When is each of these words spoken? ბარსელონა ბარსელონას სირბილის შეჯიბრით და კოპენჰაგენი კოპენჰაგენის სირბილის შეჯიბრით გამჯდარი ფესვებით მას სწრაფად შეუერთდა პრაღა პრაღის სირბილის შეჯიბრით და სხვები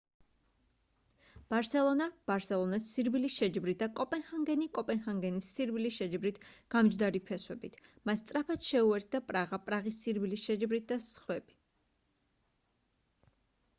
ბარსელონა 1.53 2.05
ბარსელონას 2.29 2.85
სირბილის 2.95 3.33
შეჯიბრით 3.41 3.77
და 3.83 3.87
კოპენჰაგენი 3.99 4.67
კოპენჰაგენის 4.77 5.49
სირბილის 5.57 5.97
შეჯიბრით 6.01 6.39
გამჯდარი 6.75 7.21
ფესვებით 7.29 7.77
მას 8.11 8.21
სწრაფად 8.25 8.65
შეუერთდა 8.71 9.23
პრაღა 9.29 9.59
პრაღის 9.69 9.99
სირბილის 10.07 10.47
შეჯიბრით 10.49 10.89
და 10.93 10.99
სხვები 11.11 11.57